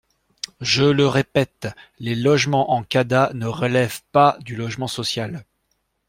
Je 0.61 0.83
le 0.83 1.05
répète: 1.07 1.67
les 1.99 2.15
logements 2.15 2.71
en 2.71 2.81
CADA 2.83 3.29
ne 3.35 3.45
relèvent 3.45 4.01
pas 4.11 4.35
du 4.41 4.55
logement 4.55 4.87
social. 4.87 5.45